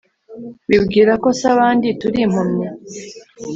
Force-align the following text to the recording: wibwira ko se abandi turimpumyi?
wibwira 0.67 1.11
ko 1.23 1.27
se 1.37 1.45
abandi 1.53 1.87
turimpumyi? 2.01 2.67